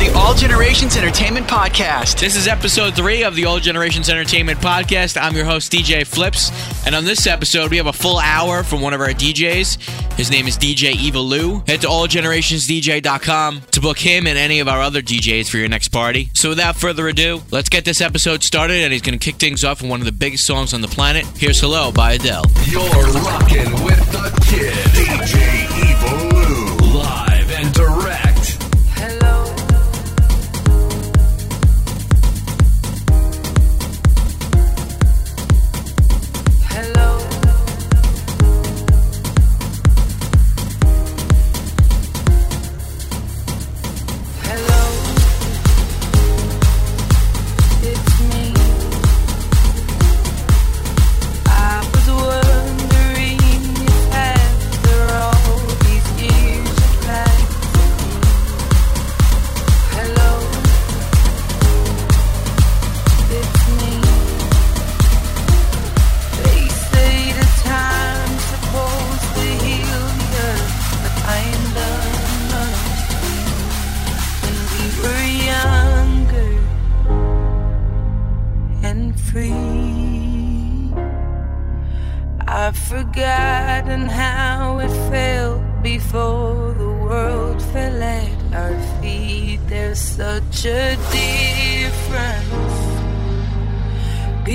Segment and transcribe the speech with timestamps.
[0.00, 2.18] the All Generations Entertainment Podcast.
[2.18, 5.20] This is episode three of the All Generations Entertainment Podcast.
[5.20, 6.50] I'm your host, DJ Flipz.
[6.86, 10.14] And on this episode, we have a full hour from one of our DJs.
[10.14, 11.62] His name is DJ Evil Lou.
[11.66, 15.88] Head to allgenerationsdj.com to book him and any of our other DJs for your next
[15.88, 16.30] party.
[16.32, 18.82] So without further ado, let's get this episode started.
[18.82, 20.88] And he's going to kick things off with one of the biggest songs on the
[20.88, 21.26] planet.
[21.36, 22.44] Here's Hello by Adele.
[22.64, 25.59] You're rocking with the kid, DJ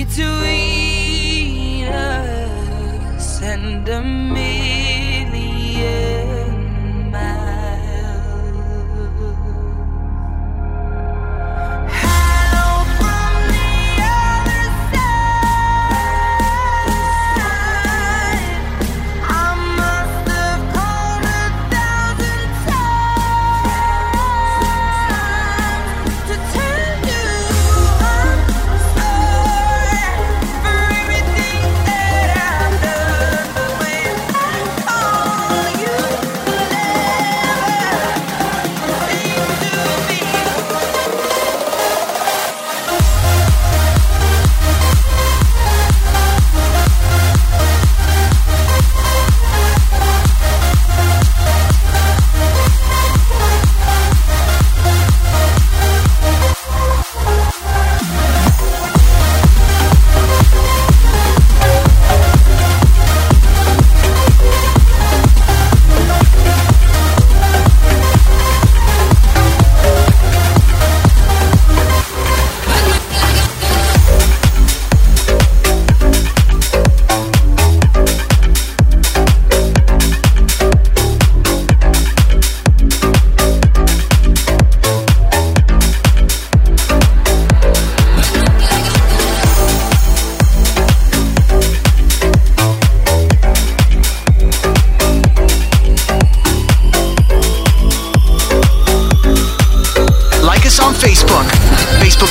[0.07, 5.35] between us and a million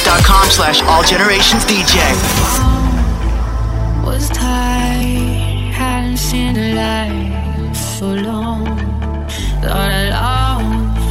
[0.05, 1.97] facebook.com slash allgenerationsdj.
[4.05, 8.67] was tired, hadn't seen the light so long.
[9.63, 11.05] Thought I lost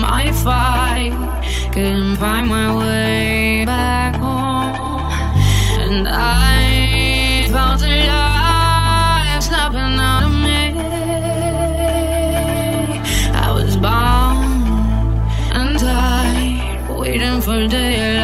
[0.00, 1.12] my fight,
[1.72, 4.74] couldn't find my way back home.
[5.80, 10.80] And I the light snapping out of me.
[13.32, 14.66] I was bound
[15.52, 18.15] and tired, waiting for daylight.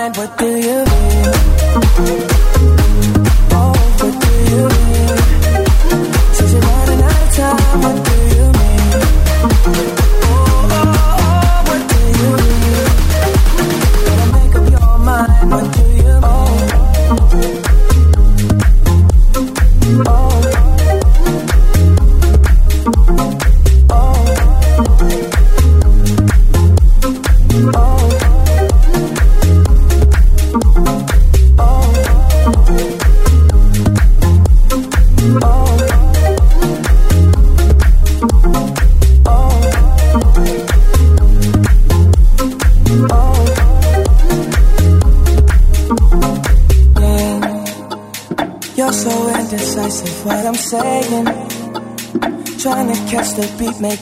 [0.00, 0.49] find what they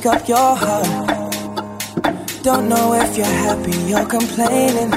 [0.08, 0.86] up your heart.
[2.42, 4.90] Don't know if you're happy, you're complaining.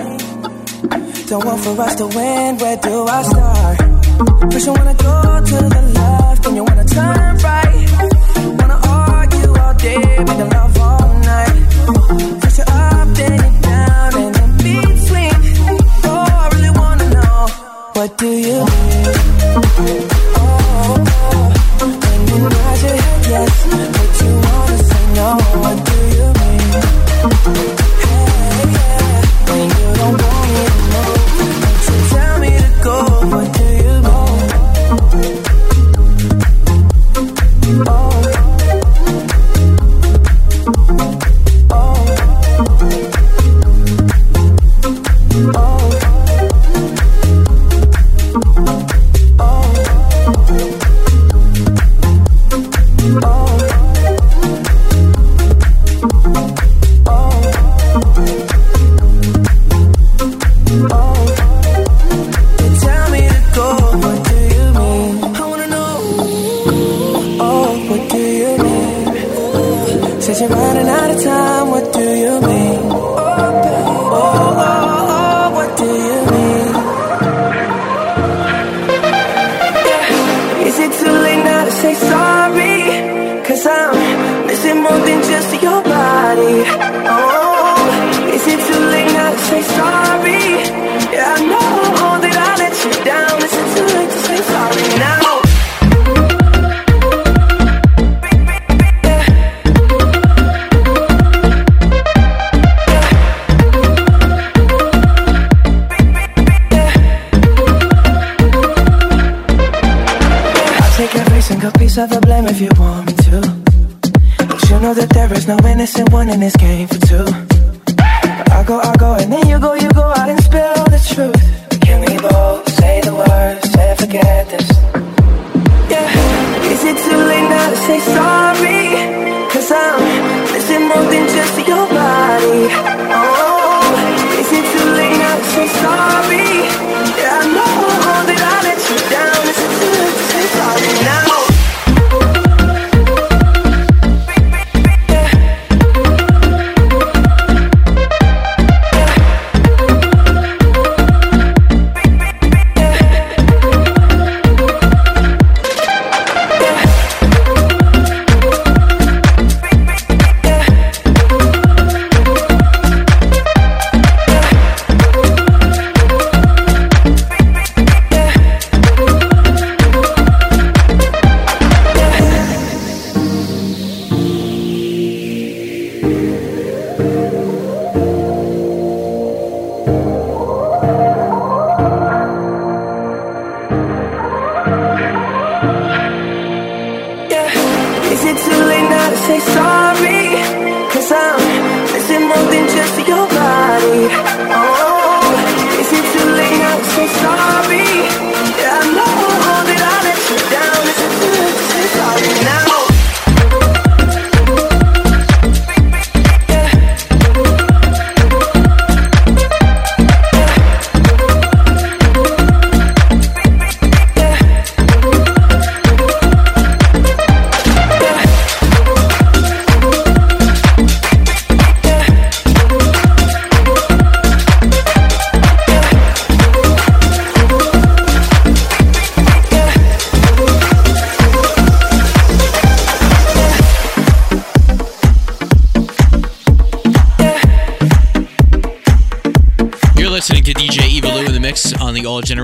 [1.27, 3.50] Don't want for us to win, where do I start?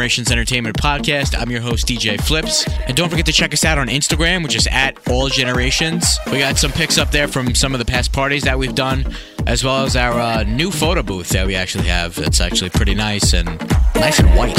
[0.08, 1.38] Generations Entertainment Podcast.
[1.38, 2.66] I'm your host, DJ Flipz.
[2.88, 6.18] And don't forget to check us out on Instagram, which is at All Generations.
[6.32, 9.14] We got some pics up there from some of the past parties that we've done,
[9.48, 12.16] as well as our uh, new photo booth that we actually have.
[12.16, 13.48] That's actually pretty nice and
[13.96, 14.58] nice and white.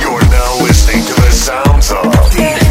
[0.00, 2.65] You're now listening to the sounds of.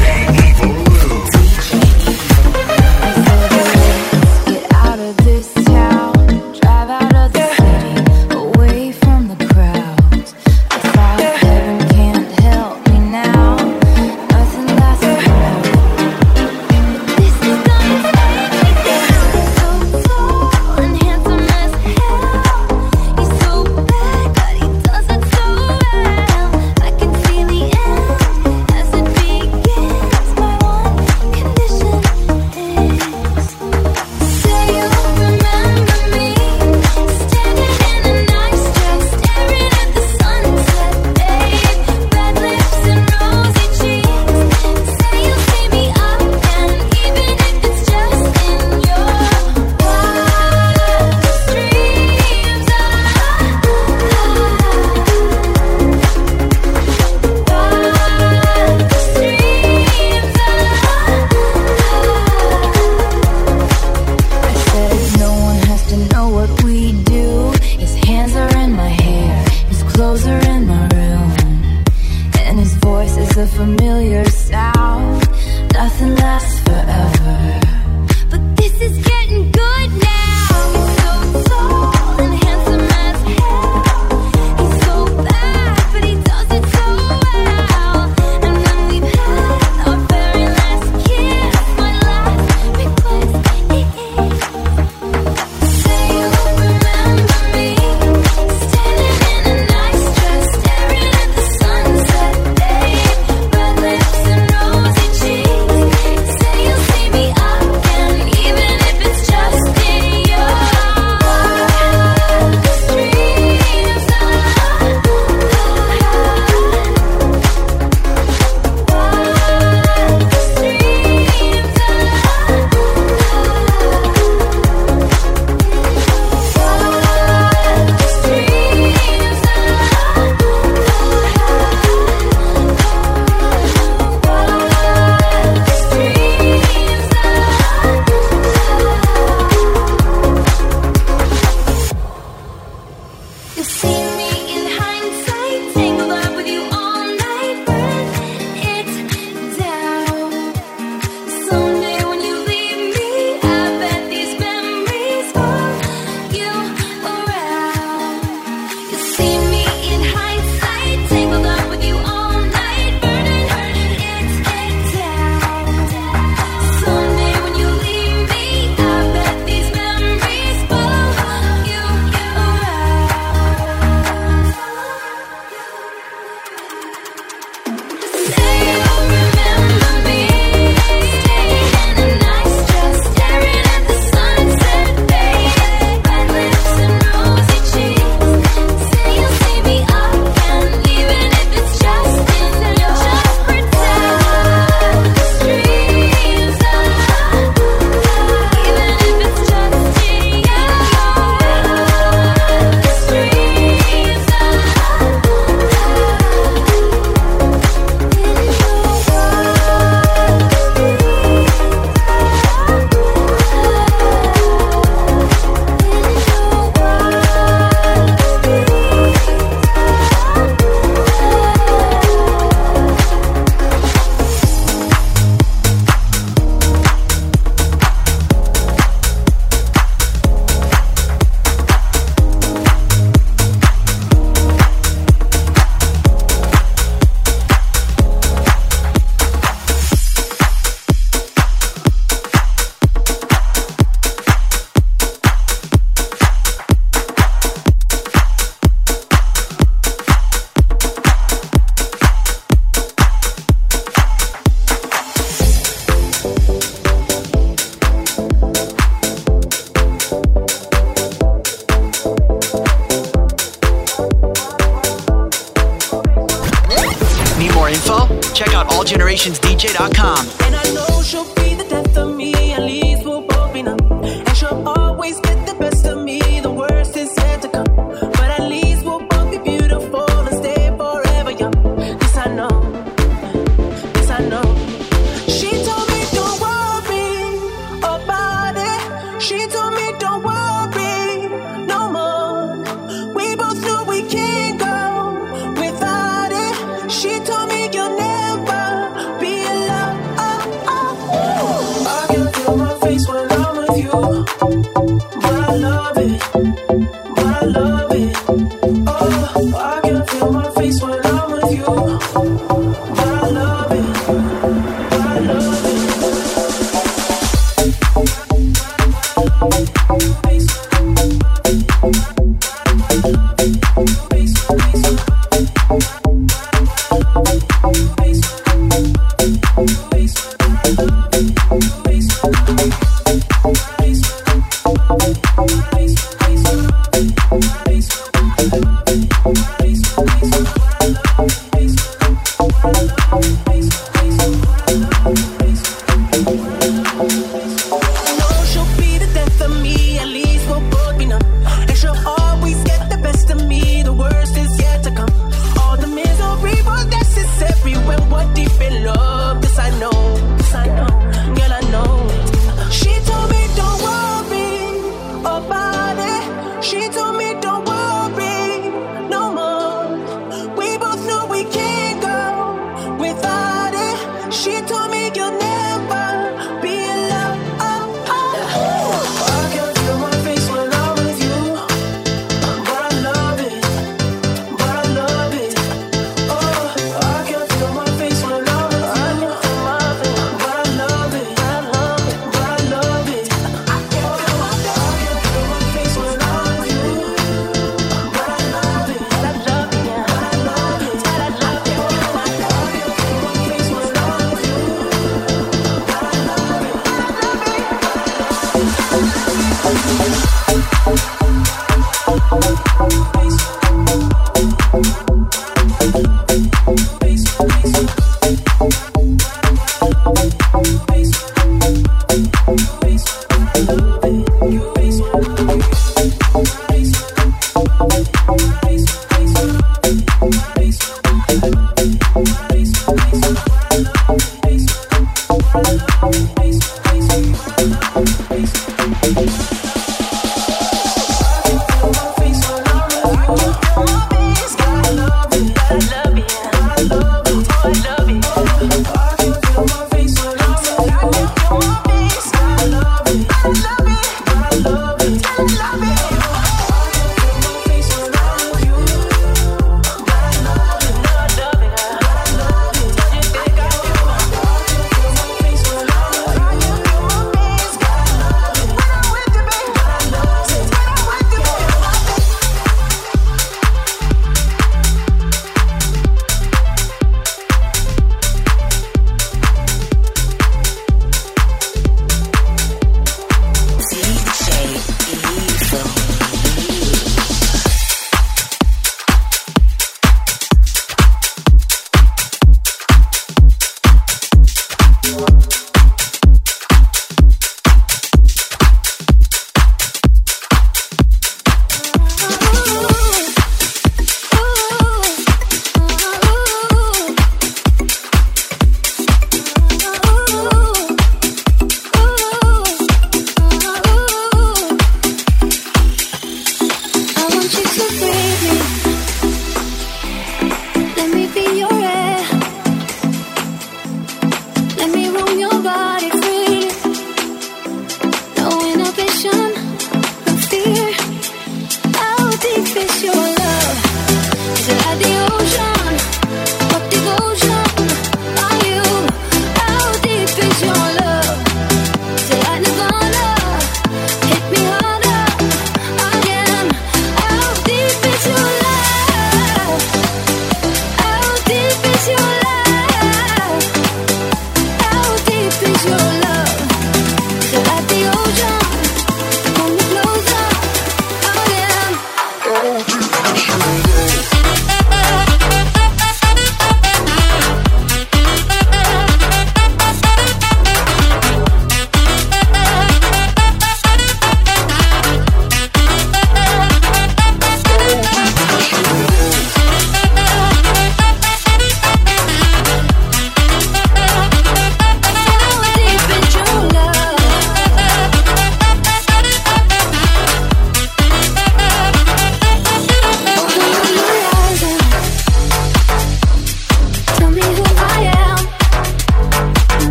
[420.26, 421.35] Always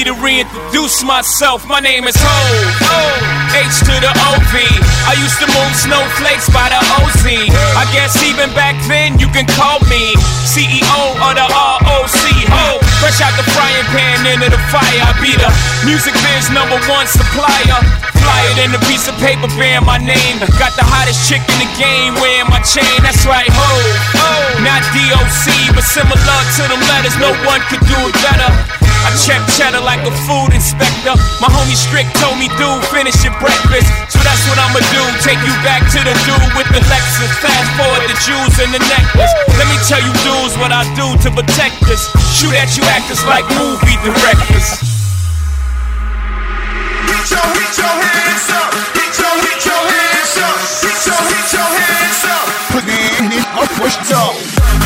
[0.00, 1.68] me to reintroduce myself.
[1.68, 2.40] My name is Ho.
[3.52, 4.54] H to the OV.
[5.04, 7.20] I used to move snowflakes by the OZ.
[7.76, 10.16] I guess even back then you can call me
[10.48, 12.24] CEO of the ROC.
[12.48, 12.80] Ho.
[13.04, 15.04] Fresh out the frying pan into the fire.
[15.04, 15.50] I be the
[15.84, 17.80] music biz number one supplier.
[18.16, 20.40] Flyer than a piece of paper bearing my name.
[20.56, 22.96] Got the hottest chick in the game wearing my chain.
[23.04, 23.68] That's right, ho.
[24.64, 27.16] Not DOC, but similar to them letters.
[27.20, 28.79] No one could do it better.
[29.06, 31.16] I check cheddar like a food inspector.
[31.40, 33.88] My homie Strict told me, dude, finish your breakfast.
[34.12, 35.02] So that's what I'ma do.
[35.24, 37.32] Take you back to the dude with the Lexus.
[37.40, 39.32] Fast forward the jewels and the necklace.
[39.56, 42.04] Let me tell you, dudes, what I do to protect us.
[42.36, 44.68] Shoot at you actors like movie directors.
[47.08, 48.70] Hit your, hit your hands up.
[48.94, 50.56] Hit your, hit your hands up.
[50.84, 52.46] Hit your, hit your hands up.
[52.70, 54.79] Put it in, up, push up.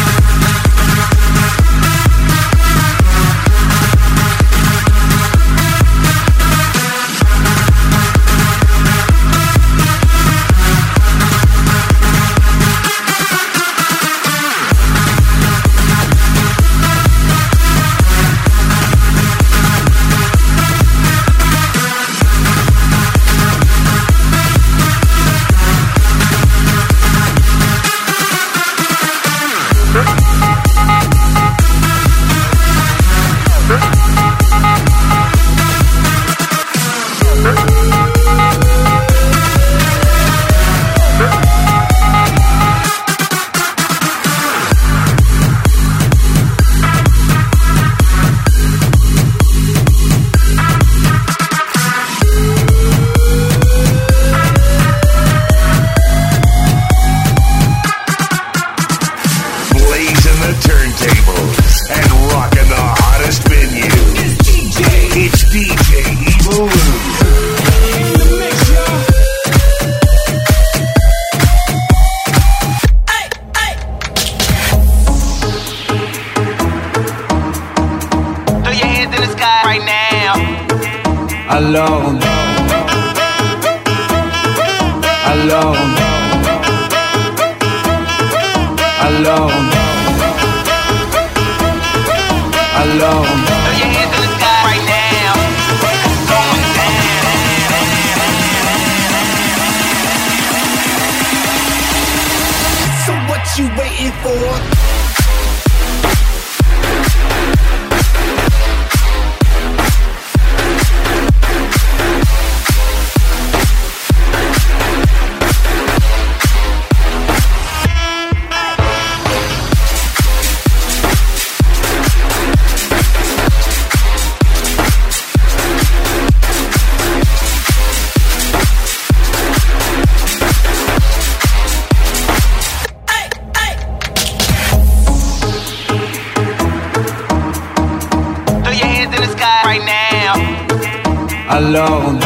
[141.94, 142.18] Alone.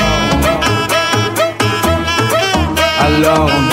[3.04, 3.68] Alone.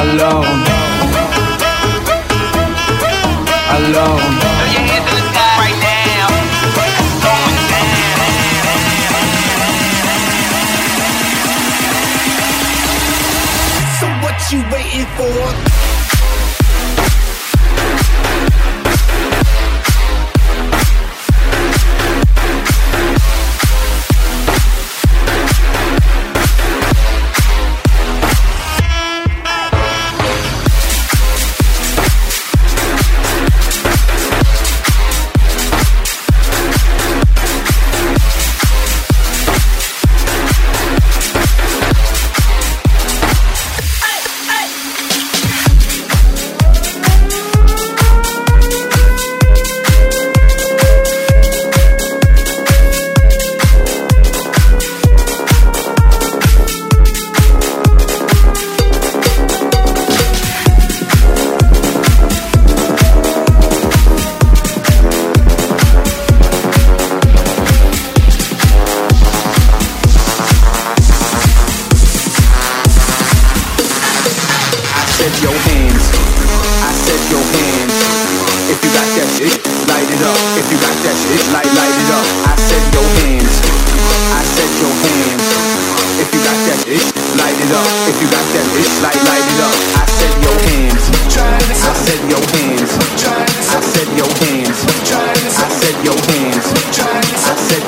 [0.00, 0.62] Alone.
[3.76, 4.36] Alone.
[4.72, 6.28] Your hands in the sky right now.
[7.24, 7.56] Going
[14.00, 15.67] So what you waiting for?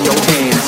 [0.04, 0.59] your hand.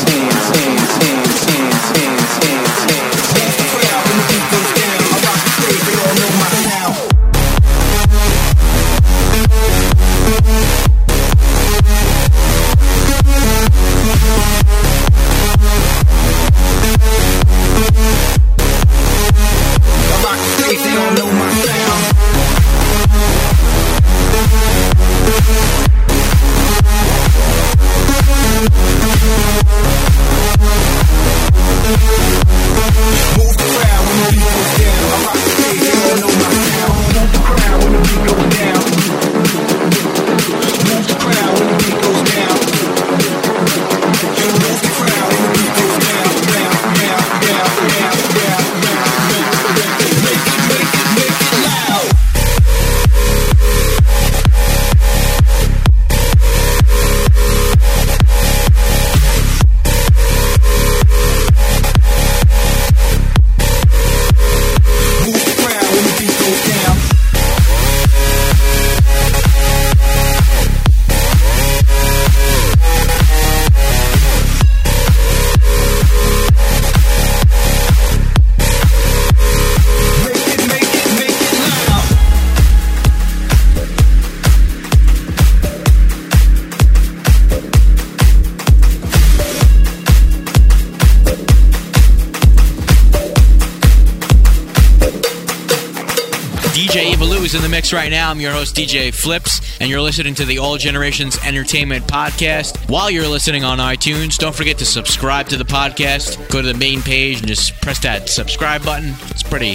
[97.92, 98.30] DJs in the mix right now.
[98.30, 102.88] I'm your host, DJ Flipz, and you're listening to the All Generations Entertainment Podcast.
[102.88, 106.36] While you're listening on iTunes, don't forget to subscribe to the podcast.
[106.50, 109.14] Go to the main page and just press that subscribe button.
[109.30, 109.74] It's pretty,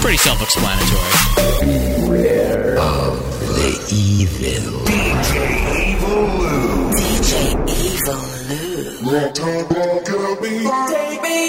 [0.00, 1.00] pretty self-explanatory.
[3.56, 6.90] The evil DJ Evil Lou.
[6.92, 7.66] DJ
[10.88, 11.40] Take me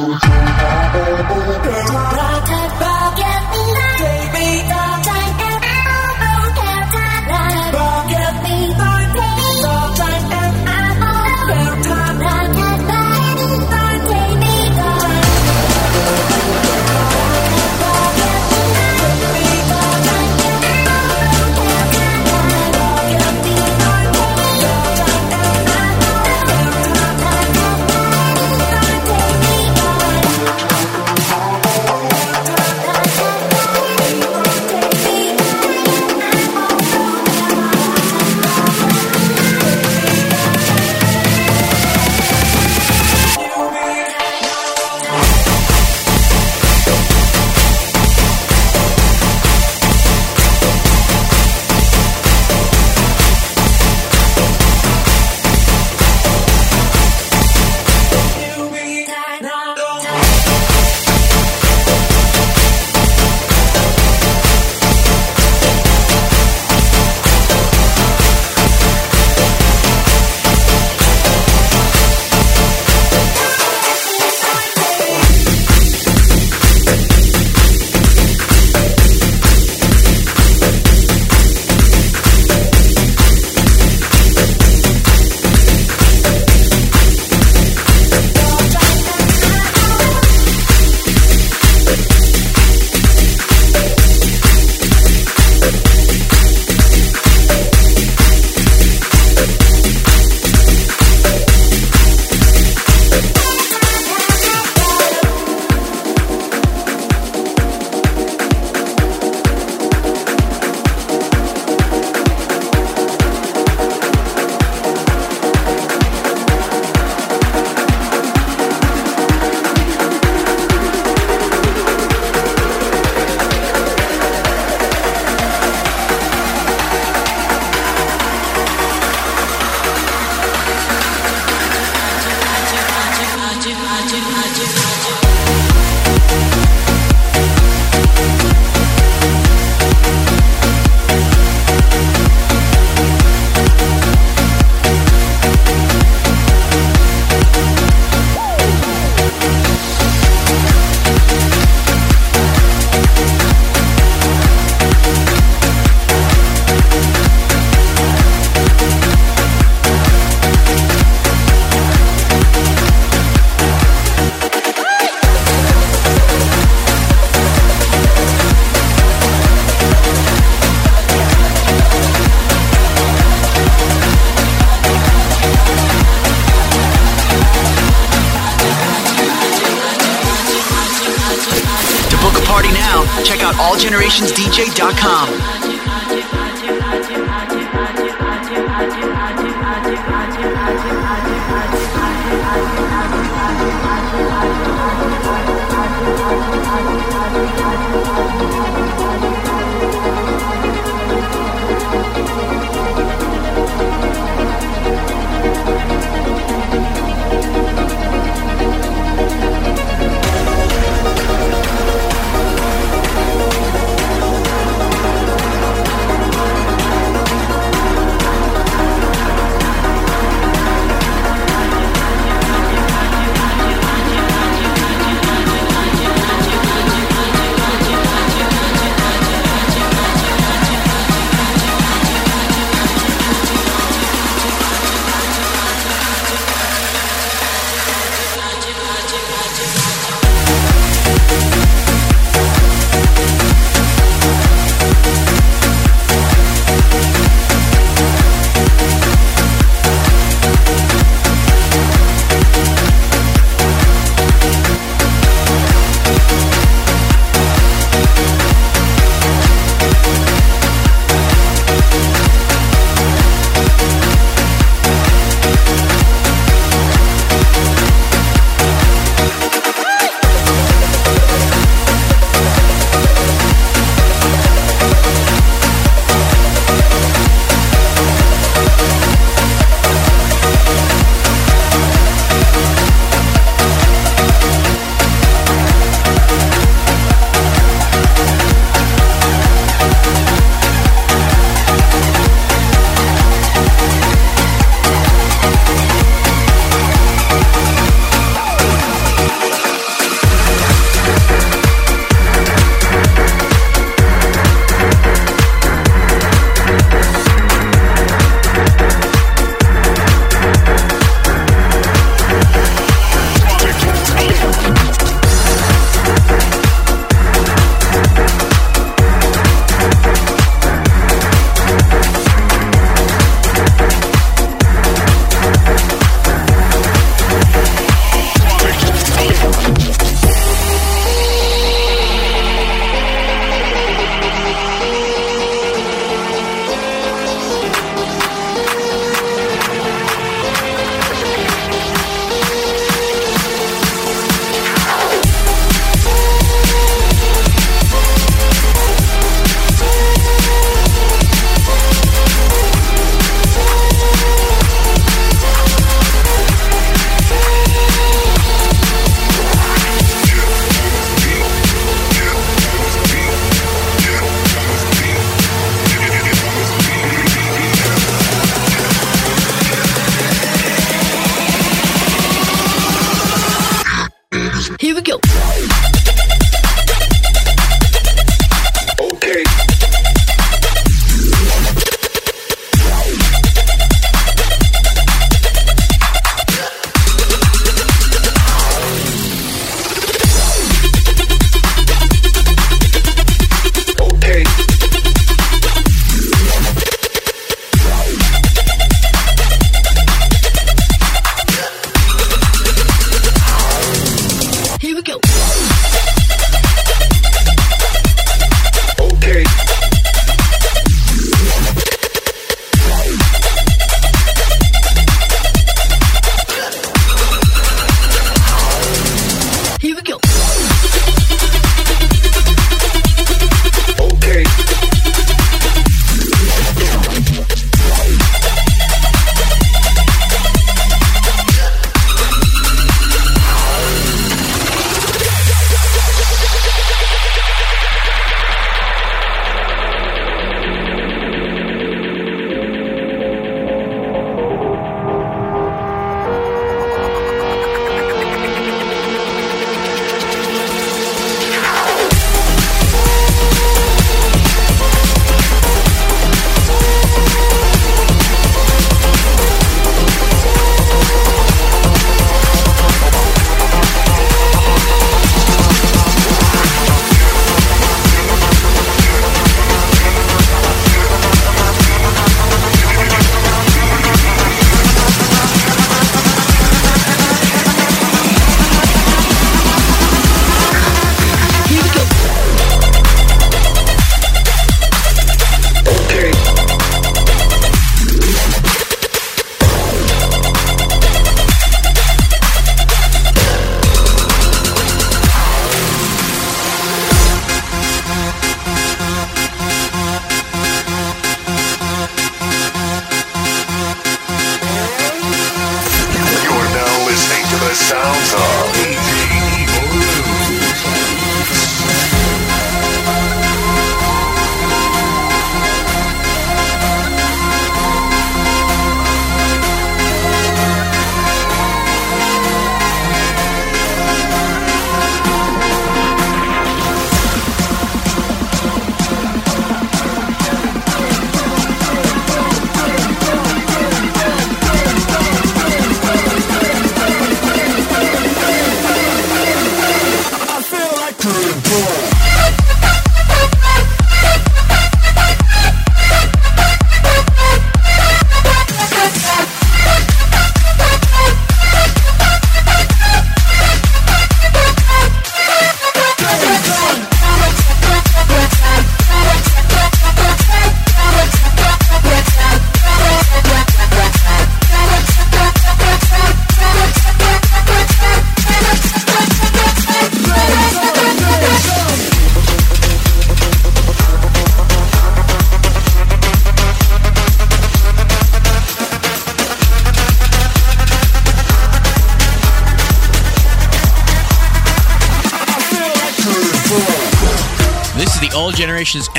[0.00, 2.07] Thank you.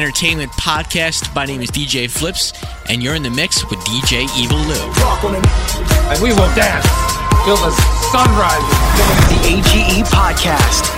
[0.10, 1.36] Entertainment Podcast.
[1.36, 2.52] My name is DJ Flipz,
[2.90, 4.74] and you're in the mix with DJ Evil Lou.
[6.10, 6.90] And we will dance
[7.46, 7.70] till the
[8.10, 8.74] sun rises.
[9.30, 10.90] The AGE Podcast.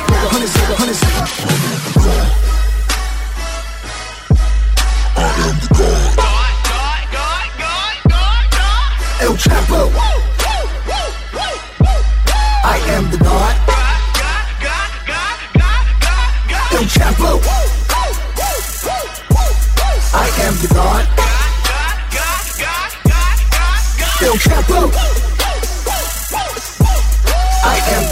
[27.92, 28.04] Am.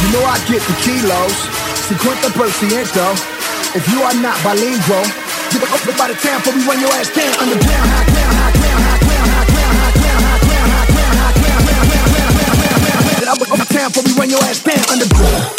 [0.00, 1.36] You know I get the kilos,
[1.90, 3.36] 50%.
[3.74, 5.04] If you are not bilingual,
[5.50, 7.90] give it up about the town before we run your ass down underground.
[7.90, 10.86] High ground, high ground, high ground, high ground, high ground, high ground, high ground, high
[10.86, 13.20] ground, high ground, high ground, high ground.
[13.20, 15.44] Get up up the town before we run your ass down underground.
[15.44, 15.55] Shot.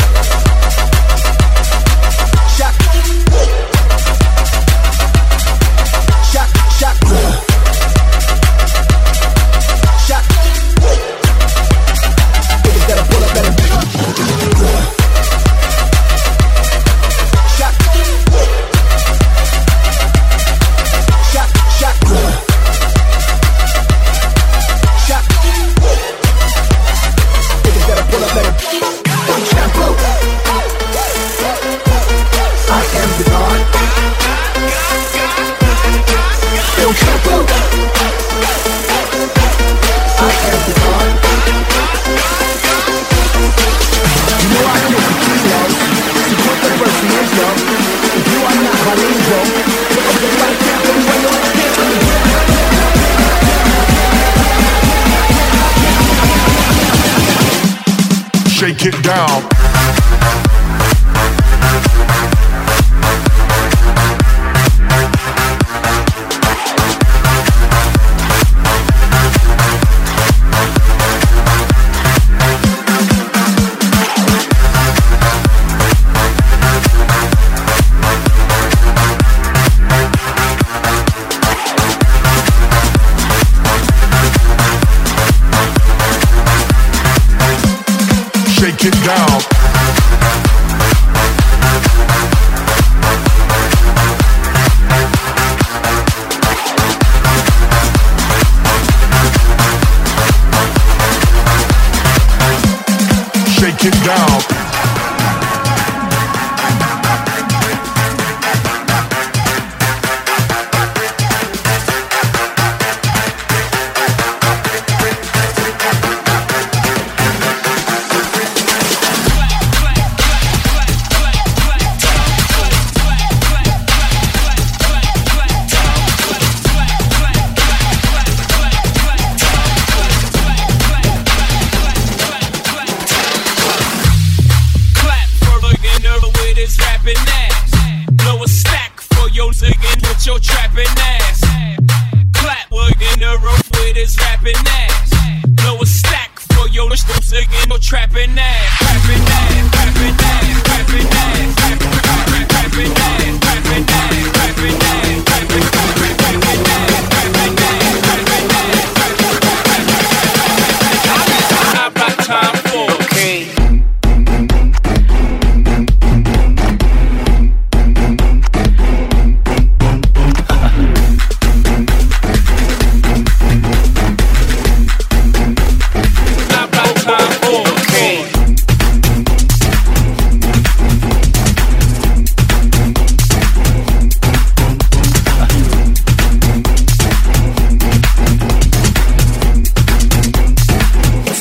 [59.28, 59.57] now.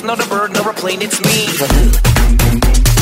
[0.07, 2.96] not a bird nor a plane, it's me.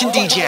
[0.00, 0.39] Station DJ.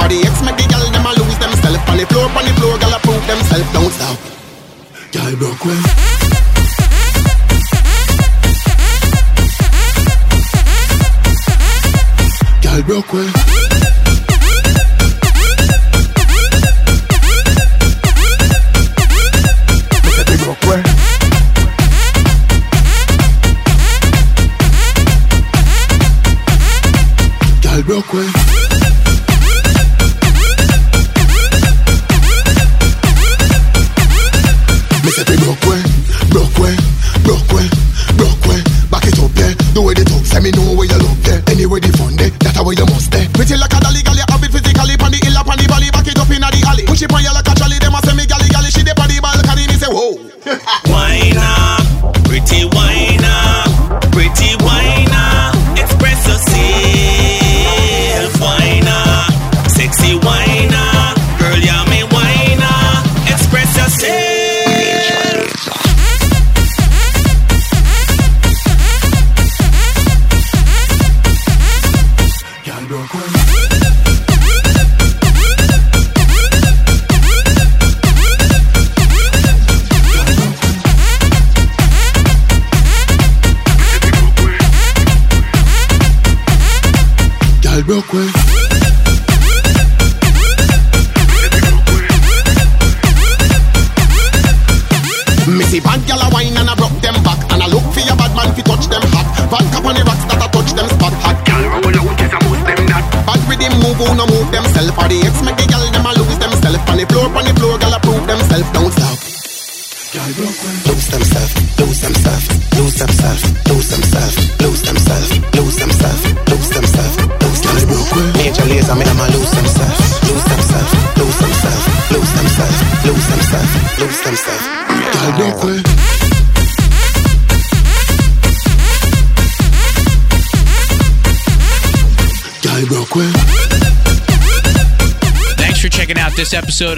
[0.00, 0.29] Party.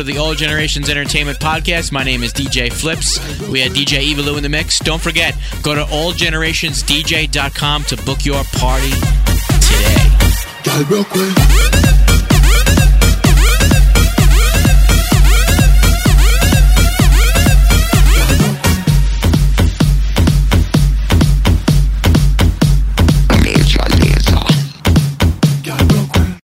[0.02, 1.92] of the All Generations Entertainment Podcast.
[1.92, 3.20] My name is DJ Flipz.
[3.48, 4.80] We had DJ Evil Lou in the mix.
[4.80, 8.90] Don't forget, go to allgenerationsdj.com to book your party
[9.60, 10.08] today.